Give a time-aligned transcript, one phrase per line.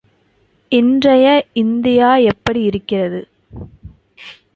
[0.71, 1.27] இன்றைய
[1.53, 3.27] இந்தியா எப்படி இருக்கிறது?